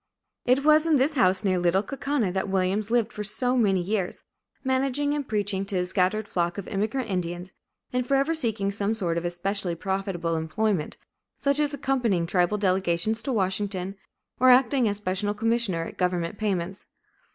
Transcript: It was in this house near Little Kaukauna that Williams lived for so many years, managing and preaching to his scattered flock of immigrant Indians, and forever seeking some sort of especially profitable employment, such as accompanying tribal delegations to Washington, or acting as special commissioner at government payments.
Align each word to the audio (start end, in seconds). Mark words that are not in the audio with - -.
It 0.47 0.63
was 0.65 0.87
in 0.87 0.97
this 0.97 1.13
house 1.13 1.43
near 1.43 1.59
Little 1.59 1.83
Kaukauna 1.83 2.33
that 2.33 2.49
Williams 2.49 2.89
lived 2.89 3.13
for 3.13 3.23
so 3.23 3.55
many 3.55 3.81
years, 3.81 4.23
managing 4.63 5.13
and 5.13 5.27
preaching 5.27 5.63
to 5.67 5.75
his 5.75 5.91
scattered 5.91 6.27
flock 6.27 6.57
of 6.57 6.67
immigrant 6.67 7.07
Indians, 7.07 7.51
and 7.93 8.03
forever 8.03 8.33
seeking 8.33 8.71
some 8.71 8.95
sort 8.95 9.15
of 9.19 9.25
especially 9.25 9.75
profitable 9.75 10.35
employment, 10.35 10.97
such 11.37 11.59
as 11.59 11.71
accompanying 11.71 12.25
tribal 12.25 12.57
delegations 12.57 13.21
to 13.21 13.31
Washington, 13.31 13.95
or 14.39 14.49
acting 14.49 14.87
as 14.87 14.97
special 14.97 15.35
commissioner 15.35 15.85
at 15.85 15.99
government 15.99 16.39
payments. 16.39 16.87